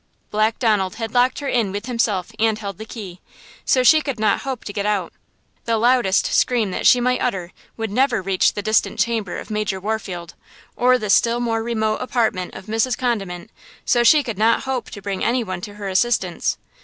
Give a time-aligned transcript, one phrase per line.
[0.31, 4.39] Black Donald had locked her in with himself and held the key–so she could not
[4.41, 5.13] hope to get out.
[5.65, 9.79] The loudest scream that she might utter would never reach the distant chamber of Major
[9.79, 10.33] Warfield,
[10.75, 12.97] or the still more remote apartment of Mrs.
[12.97, 13.51] Condiment;
[13.85, 16.57] so she could not hope to bring any one to her assistance.